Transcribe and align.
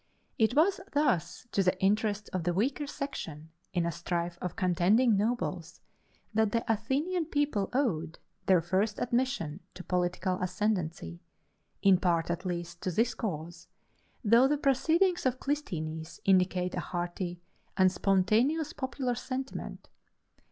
It 0.39 0.55
was, 0.55 0.79
thus, 0.93 1.45
to 1.51 1.61
the 1.61 1.79
interests 1.79 2.27
of 2.29 2.43
the 2.43 2.55
weaker 2.55 2.87
section, 2.87 3.51
in 3.71 3.85
a 3.85 3.91
strife 3.91 4.35
of 4.41 4.55
contending 4.55 5.15
nobles, 5.15 5.79
that 6.33 6.51
the 6.53 6.63
Athenian 6.67 7.25
people 7.25 7.69
owed 7.71 8.17
their 8.47 8.61
first 8.61 8.97
admission 8.99 9.59
to 9.75 9.83
political 9.83 10.41
ascendancy 10.41 11.21
in 11.83 11.99
part, 11.99 12.31
at 12.31 12.45
least, 12.47 12.81
to 12.81 12.89
this 12.89 13.13
cause, 13.13 13.67
though 14.23 14.47
the 14.47 14.57
proceedings 14.57 15.27
of 15.27 15.39
Clisthenes 15.39 16.19
indicate 16.25 16.73
a 16.73 16.79
hearty 16.79 17.39
and 17.77 17.91
spontaneous 17.91 18.73
popular 18.73 19.13
sentiment. 19.13 19.87